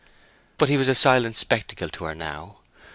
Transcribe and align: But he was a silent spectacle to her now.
But 0.57 0.67
he 0.69 0.77
was 0.77 0.87
a 0.87 0.95
silent 0.95 1.37
spectacle 1.37 1.89
to 1.89 2.05
her 2.05 2.15
now. 2.15 2.57